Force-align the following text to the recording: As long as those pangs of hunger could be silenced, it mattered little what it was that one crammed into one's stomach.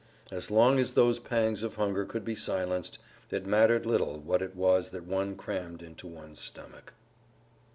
As 0.31 0.49
long 0.49 0.79
as 0.79 0.93
those 0.93 1.19
pangs 1.19 1.61
of 1.61 1.75
hunger 1.75 2.05
could 2.05 2.25
be 2.25 2.33
silenced, 2.33 2.97
it 3.29 3.45
mattered 3.45 3.85
little 3.85 4.17
what 4.19 4.41
it 4.41 4.55
was 4.55 4.89
that 4.89 5.05
one 5.05 5.35
crammed 5.35 5.83
into 5.83 6.07
one's 6.07 6.39
stomach. 6.39 6.91